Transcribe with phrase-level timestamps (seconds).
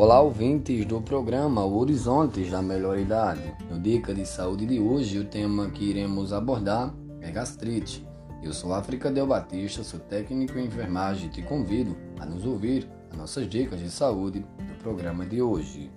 [0.00, 3.54] Olá, ouvintes do programa Horizontes da Melhor Idade.
[3.68, 8.08] No Dica de Saúde de hoje, o tema que iremos abordar é gastrite.
[8.42, 12.88] Eu sou África Del Batista, sou técnico em enfermagem e te convido a nos ouvir
[13.10, 15.92] as nossas dicas de saúde do programa de hoje.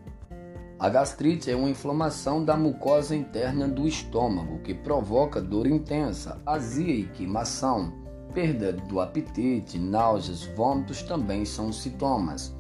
[0.78, 6.94] A gastrite é uma inflamação da mucosa interna do estômago que provoca dor intensa, azia
[6.94, 7.94] e queimação.
[8.34, 12.54] Perda do apetite, náuseas, vômitos também são sintomas.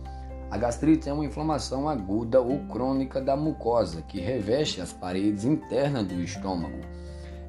[0.53, 6.05] A gastrite é uma inflamação aguda ou crônica da mucosa que reveste as paredes internas
[6.05, 6.77] do estômago.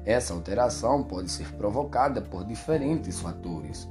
[0.03, 3.87] Essa alteração pode ser provocada por diferentes fatores.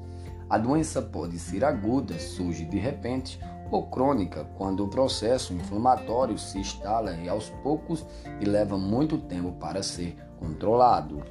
[0.50, 3.38] A doença pode ser aguda, surge de repente,
[3.70, 8.04] ou crônica, quando o processo inflamatório se instala aos poucos
[8.40, 11.22] e leva muito tempo para ser controlado.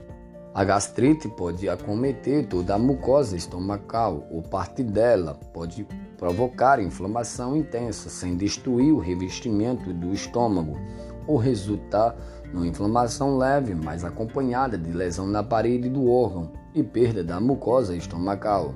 [0.53, 5.83] A gastrite pode acometer toda a mucosa estomacal ou parte dela, pode
[6.15, 10.77] provocar inflamação intensa sem destruir o revestimento do estômago
[11.25, 12.15] ou resultar
[12.53, 17.95] numa inflamação leve, mas acompanhada de lesão na parede do órgão e perda da mucosa
[17.95, 18.75] estomacal,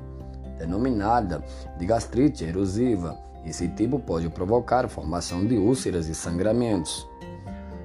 [0.57, 1.43] denominada
[1.77, 3.15] de gastrite erosiva.
[3.45, 7.07] Esse tipo pode provocar formação de úlceras e sangramentos.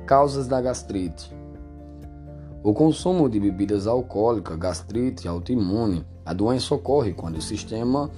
[0.07, 1.42] Causas da gastrite
[2.63, 6.05] o consumo de bebidas alcoólicas, gastrite autoimune.
[6.25, 8.09] A doença ocorre quando o sistema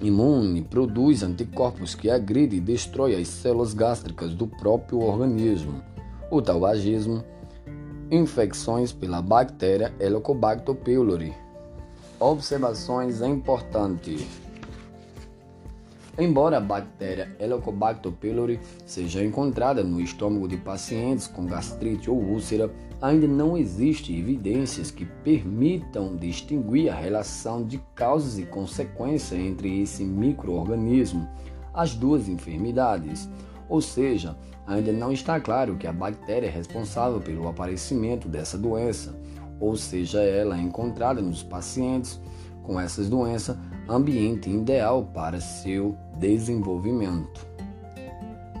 [0.00, 5.82] imune produz anticorpos que agridem e destrói as células gástricas do próprio organismo.
[6.30, 7.24] O tabagismo,
[8.10, 11.34] infecções pela bactéria Helicobacter pylori.
[12.20, 14.26] Observações importantes.
[16.18, 22.70] Embora a bactéria Helicobacter pylori seja encontrada no estômago de pacientes com gastrite ou úlcera,
[23.00, 30.04] ainda não existem evidências que permitam distinguir a relação de causas e consequências entre esse
[30.04, 31.28] microorganismo,
[31.72, 33.28] as duas enfermidades.
[33.68, 39.14] Ou seja, ainda não está claro que a bactéria é responsável pelo aparecimento dessa doença,
[39.60, 42.20] ou seja, ela é encontrada nos pacientes
[42.62, 43.56] com essas doenças
[43.88, 47.46] ambiente ideal para seu desenvolvimento.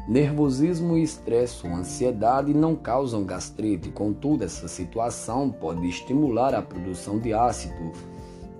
[0.08, 7.32] Nervosismo estresse ou ansiedade não causam gastrite, contudo, essa situação pode estimular a produção de
[7.32, 7.92] ácido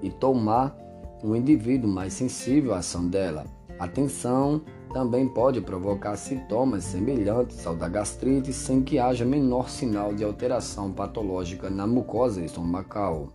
[0.01, 0.77] e tomar
[1.25, 3.45] um indivíduo mais sensível à ação dela.
[3.81, 4.63] A tensão
[4.93, 10.93] também pode provocar sintomas semelhantes ao da gastrite sem que haja menor sinal de alteração
[10.93, 13.29] patológica na mucosa estomacal.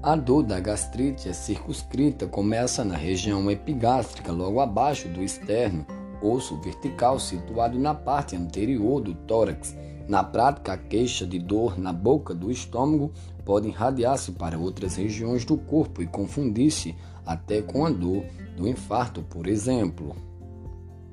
[0.00, 5.84] A dor da gastrite é circunscrita, começa na região epigástrica, logo abaixo do externo,
[6.22, 9.76] osso vertical situado na parte anterior do tórax.
[10.06, 13.10] Na prática, a queixa de dor na boca do estômago
[13.44, 16.94] pode irradiar-se para outras regiões do corpo e confundir-se
[17.26, 18.24] até com a dor
[18.56, 20.14] do infarto, por exemplo.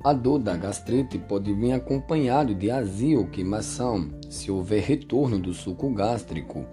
[0.03, 5.55] A dor da gastrite pode vir acompanhado de azia ou queimação, se houver retorno do
[5.55, 6.63] suco gástrico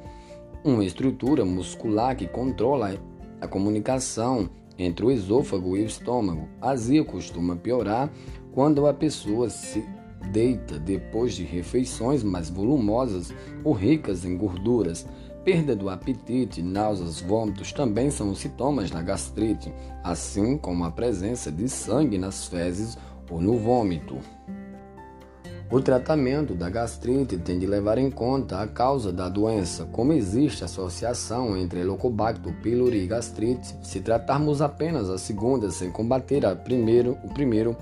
[0.64, 2.96] uma estrutura muscular que controla
[3.40, 6.48] a comunicação entre o esôfago e o estômago.
[6.60, 8.10] A azia costuma piorar
[8.52, 9.84] quando a pessoa se
[10.30, 13.34] deita depois de refeições mais volumosas
[13.64, 15.06] ou ricas em gorduras.
[15.44, 19.74] Perda do apetite, náuseas, vômitos também são sintomas da gastrite,
[20.04, 22.96] assim como a presença de sangue nas fezes
[23.28, 24.18] ou no vômito.
[25.72, 30.62] O tratamento da gastrite tem de levar em conta a causa da doença, como existe
[30.62, 33.74] associação entre Helicobacter pylori e gastrite.
[33.80, 37.74] Se tratarmos apenas a segunda sem combater a primeiro, o primeiro,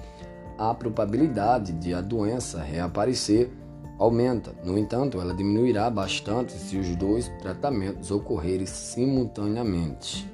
[0.56, 3.50] a probabilidade de a doença reaparecer
[3.98, 4.54] aumenta.
[4.64, 10.32] No entanto, ela diminuirá bastante se os dois tratamentos ocorrerem simultaneamente.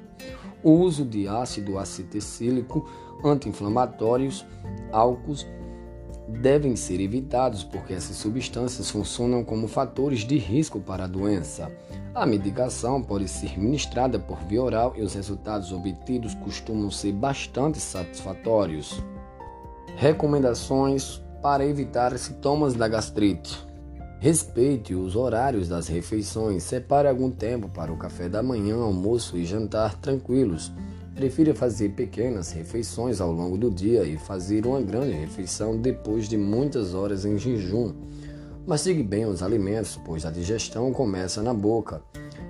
[0.61, 2.87] O uso de ácido acetecílico,
[3.25, 4.45] anti-inflamatórios,
[4.91, 5.43] álcools
[6.27, 11.71] devem ser evitados porque essas substâncias funcionam como fatores de risco para a doença.
[12.13, 17.79] A medicação pode ser ministrada por via oral e os resultados obtidos costumam ser bastante
[17.79, 19.01] satisfatórios.
[19.95, 23.65] Recomendações para evitar sintomas da gastrite.
[24.19, 26.63] Respeite os horários das refeições.
[26.63, 30.71] Separe algum tempo para o café da manhã, almoço e jantar tranquilos.
[31.17, 36.37] Prefira fazer pequenas refeições ao longo do dia e fazer uma grande refeição depois de
[36.37, 37.91] muitas horas em jejum.
[38.67, 42.03] Mastigue bem os alimentos, pois a digestão começa na boca.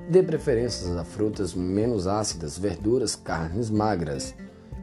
[0.10, 4.36] Dê preferências a frutas menos ácidas, verduras, carnes magras.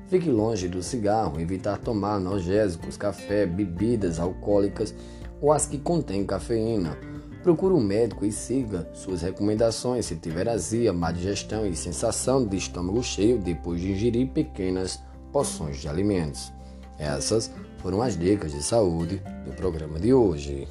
[0.08, 4.94] Fique longe do cigarro, evitar tomar analgésicos, café, bebidas alcoólicas
[5.42, 6.96] ou as que contêm cafeína.
[7.44, 12.56] Procure um médico e siga suas recomendações se tiver azia, má digestão e sensação de
[12.56, 14.98] estômago cheio depois de ingerir pequenas
[15.30, 16.50] porções de alimentos.
[16.98, 20.66] Essas foram as dicas de saúde do programa de hoje.